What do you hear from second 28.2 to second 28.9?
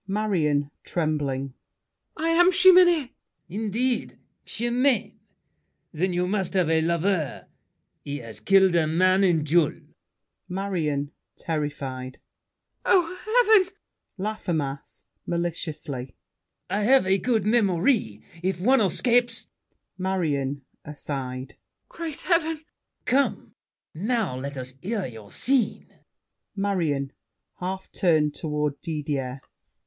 toward